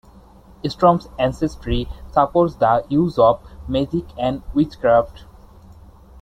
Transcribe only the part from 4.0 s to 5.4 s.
and witchcraft.